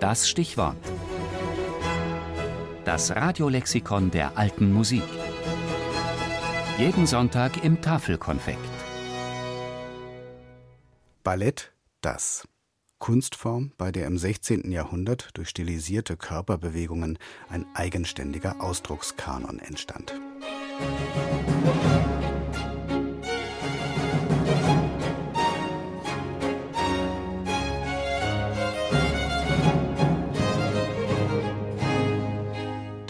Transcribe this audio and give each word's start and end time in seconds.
Das 0.00 0.28
Stichwort. 0.28 0.76
Das 2.84 3.16
Radiolexikon 3.16 4.10
der 4.10 4.36
alten 4.36 4.70
Musik. 4.72 5.02
Jeden 6.78 7.06
Sonntag 7.06 7.64
im 7.64 7.80
Tafelkonfekt. 7.80 8.58
Ballett, 11.24 11.72
das. 12.02 12.46
Kunstform, 12.98 13.72
bei 13.78 13.90
der 13.90 14.06
im 14.06 14.18
16. 14.18 14.70
Jahrhundert 14.70 15.30
durch 15.34 15.48
stilisierte 15.48 16.18
Körperbewegungen 16.18 17.18
ein 17.48 17.64
eigenständiger 17.74 18.60
Ausdruckskanon 18.60 19.58
entstand. 19.58 20.12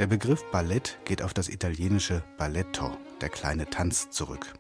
Der 0.07 0.11
Begriff 0.11 0.49
Ballett 0.53 1.01
geht 1.05 1.21
auf 1.21 1.35
das 1.35 1.49
italienische 1.49 2.23
Balletto, 2.39 2.97
der 3.21 3.29
kleine 3.29 3.69
Tanz, 3.69 4.09
zurück. 4.11 4.55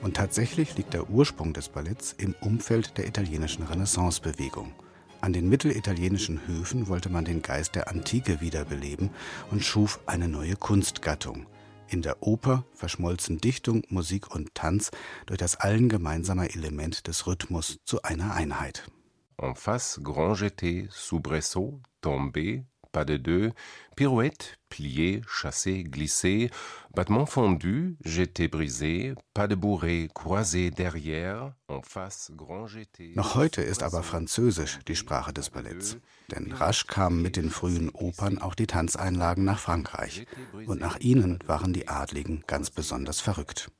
Und 0.00 0.16
tatsächlich 0.16 0.76
liegt 0.76 0.92
der 0.92 1.08
Ursprung 1.08 1.52
des 1.52 1.68
Balletts 1.68 2.12
im 2.18 2.34
Umfeld 2.40 2.98
der 2.98 3.06
italienischen 3.06 3.62
Renaissancebewegung. 3.62 4.72
An 5.20 5.32
den 5.32 5.48
mittelitalienischen 5.48 6.48
Höfen 6.48 6.88
wollte 6.88 7.10
man 7.10 7.24
den 7.24 7.42
Geist 7.42 7.76
der 7.76 7.86
Antike 7.86 8.40
wiederbeleben 8.40 9.10
und 9.52 9.62
schuf 9.62 10.00
eine 10.06 10.26
neue 10.26 10.56
Kunstgattung. 10.56 11.46
In 11.86 12.02
der 12.02 12.20
Oper 12.20 12.64
verschmolzen 12.74 13.38
Dichtung, 13.38 13.84
Musik 13.88 14.34
und 14.34 14.52
Tanz 14.56 14.90
durch 15.26 15.38
das 15.38 15.54
allen 15.54 15.90
gemeinsame 15.90 16.52
Element 16.52 17.06
des 17.06 17.28
Rhythmus 17.28 17.78
zu 17.84 18.02
einer 18.02 18.34
Einheit. 18.34 18.90
En 19.36 19.54
face, 19.54 20.00
grand 20.02 20.40
jeté, 20.40 20.88
soubresaut, 20.90 21.80
tombé, 22.02 22.64
pas 22.92 23.04
de 23.04 23.16
deux, 23.16 23.52
pirouette, 23.96 24.58
plié, 24.68 25.22
chassé, 25.26 25.82
glissé, 25.84 26.50
battement 26.94 27.26
fondu, 27.26 27.96
jeté 28.04 28.48
brisé, 28.48 29.14
pas 29.34 29.48
de 29.48 29.54
bourré, 29.54 30.08
croisé 30.14 30.70
derrière, 30.70 31.52
en 31.68 31.82
face, 31.82 32.30
grand 32.36 32.66
jeté. 32.66 33.12
Noch 33.16 33.34
heute 33.34 33.62
ist 33.62 33.82
aber 33.82 34.02
Französisch 34.02 34.78
die 34.86 34.96
Sprache 34.96 35.32
des 35.32 35.50
Balletts. 35.50 35.96
Denn 36.30 36.52
rasch 36.52 36.86
kamen 36.86 37.22
mit 37.22 37.36
den 37.36 37.50
frühen 37.50 37.90
Opern 37.90 38.38
auch 38.38 38.54
die 38.54 38.66
Tanzeinlagen 38.66 39.44
nach 39.44 39.58
Frankreich. 39.58 40.26
Und 40.66 40.80
nach 40.80 40.98
ihnen 41.00 41.38
waren 41.46 41.72
die 41.72 41.88
Adligen 41.88 42.44
ganz 42.46 42.70
besonders 42.70 43.20
verrückt. 43.20 43.70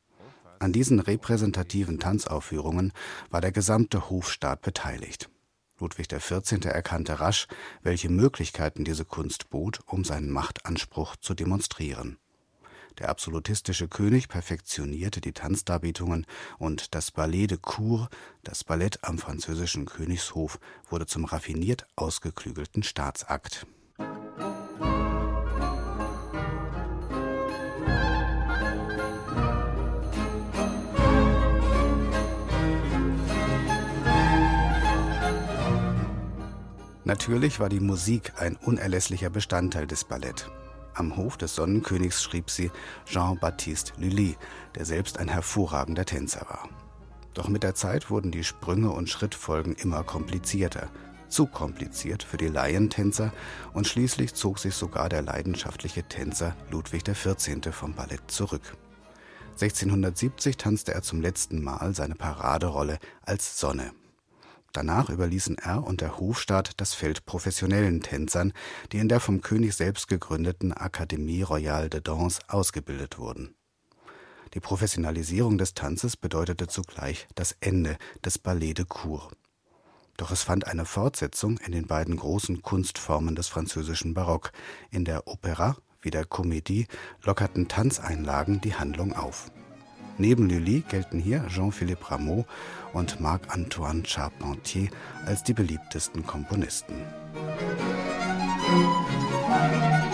An 0.58 0.72
diesen 0.72 1.00
repräsentativen 1.00 1.98
Tanzaufführungen 1.98 2.92
war 3.30 3.40
der 3.40 3.50
gesamte 3.50 4.10
Hofstaat 4.10 4.62
beteiligt. 4.62 5.28
Ludwig 5.82 6.08
XIV. 6.08 6.64
erkannte 6.64 7.18
rasch, 7.20 7.48
welche 7.82 8.08
Möglichkeiten 8.08 8.84
diese 8.84 9.04
Kunst 9.04 9.50
bot, 9.50 9.80
um 9.86 10.04
seinen 10.04 10.30
Machtanspruch 10.30 11.16
zu 11.16 11.34
demonstrieren. 11.34 12.18
Der 12.98 13.08
absolutistische 13.08 13.88
König 13.88 14.28
perfektionierte 14.28 15.20
die 15.20 15.32
Tanzdarbietungen 15.32 16.26
und 16.58 16.94
das 16.94 17.10
Ballet 17.10 17.50
de 17.50 17.58
Cour, 17.60 18.08
das 18.44 18.64
Ballett 18.64 19.02
am 19.02 19.18
französischen 19.18 19.86
Königshof, 19.86 20.60
wurde 20.88 21.06
zum 21.06 21.24
raffiniert 21.24 21.86
ausgeklügelten 21.96 22.82
Staatsakt. 22.82 23.66
Natürlich 37.04 37.58
war 37.58 37.68
die 37.68 37.80
Musik 37.80 38.34
ein 38.36 38.56
unerlässlicher 38.56 39.28
Bestandteil 39.28 39.86
des 39.86 40.04
Ballett. 40.04 40.48
Am 40.94 41.16
Hof 41.16 41.36
des 41.36 41.54
Sonnenkönigs 41.54 42.22
schrieb 42.22 42.48
sie 42.48 42.70
Jean-Baptiste 43.06 43.92
Lully, 43.98 44.36
der 44.76 44.84
selbst 44.84 45.18
ein 45.18 45.28
hervorragender 45.28 46.04
Tänzer 46.04 46.46
war. 46.48 46.68
Doch 47.34 47.48
mit 47.48 47.62
der 47.62 47.74
Zeit 47.74 48.10
wurden 48.10 48.30
die 48.30 48.44
Sprünge 48.44 48.90
und 48.90 49.08
Schrittfolgen 49.08 49.74
immer 49.74 50.04
komplizierter, 50.04 50.90
zu 51.28 51.46
kompliziert 51.46 52.22
für 52.22 52.36
die 52.36 52.48
Laientänzer 52.48 53.32
und 53.72 53.88
schließlich 53.88 54.34
zog 54.34 54.58
sich 54.58 54.74
sogar 54.74 55.08
der 55.08 55.22
leidenschaftliche 55.22 56.04
Tänzer 56.04 56.54
Ludwig 56.70 57.04
XIV. 57.04 57.72
vom 57.72 57.94
Ballett 57.94 58.30
zurück. 58.30 58.76
1670 59.52 60.56
tanzte 60.56 60.94
er 60.94 61.02
zum 61.02 61.20
letzten 61.20 61.62
Mal 61.64 61.94
seine 61.94 62.14
Paraderolle 62.14 62.98
als 63.22 63.58
Sonne. 63.58 63.92
Danach 64.72 65.10
überließen 65.10 65.58
er 65.58 65.84
und 65.84 66.00
der 66.00 66.18
Hofstaat 66.18 66.72
das 66.78 66.94
Feld 66.94 67.26
professionellen 67.26 68.00
Tänzern, 68.00 68.52
die 68.90 68.98
in 68.98 69.08
der 69.08 69.20
vom 69.20 69.42
König 69.42 69.74
selbst 69.74 70.08
gegründeten 70.08 70.72
Académie 70.72 71.44
Royale 71.44 71.90
de 71.90 72.00
Danse 72.00 72.40
ausgebildet 72.48 73.18
wurden. 73.18 73.54
Die 74.54 74.60
Professionalisierung 74.60 75.58
des 75.58 75.74
Tanzes 75.74 76.16
bedeutete 76.16 76.68
zugleich 76.68 77.26
das 77.34 77.56
Ende 77.60 77.96
des 78.24 78.38
Ballet 78.38 78.74
de 78.74 78.84
Cour. 78.86 79.30
Doch 80.16 80.30
es 80.30 80.42
fand 80.42 80.66
eine 80.66 80.84
Fortsetzung 80.84 81.58
in 81.58 81.72
den 81.72 81.86
beiden 81.86 82.16
großen 82.16 82.62
Kunstformen 82.62 83.34
des 83.34 83.48
französischen 83.48 84.14
Barock. 84.14 84.52
In 84.90 85.04
der 85.04 85.26
Opera 85.26 85.76
wie 86.02 86.10
der 86.10 86.26
Comédie 86.26 86.86
lockerten 87.22 87.68
Tanzeinlagen 87.68 88.60
die 88.60 88.74
Handlung 88.74 89.14
auf. 89.14 89.50
Neben 90.18 90.48
Lully 90.48 90.84
gelten 90.88 91.18
hier 91.18 91.46
Jean-Philippe 91.48 92.10
Rameau 92.10 92.44
und 92.92 93.20
Marc-Antoine 93.20 94.04
Charpentier 94.04 94.88
als 95.26 95.42
die 95.42 95.54
beliebtesten 95.54 96.26
Komponisten. 96.26 96.94
Musik 98.70 100.11